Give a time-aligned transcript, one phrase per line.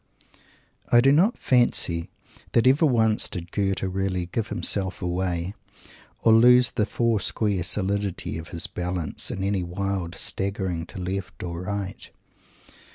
[0.91, 2.09] I do not fancy
[2.53, 5.53] that ever once did Goethe really "give himself away,"
[6.23, 11.61] or lose the foursquare solidity of his balance in any wild staggering to left or
[11.65, 12.09] right.